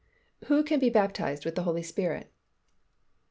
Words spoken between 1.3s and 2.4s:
WITH THE HOLY SPIRIT?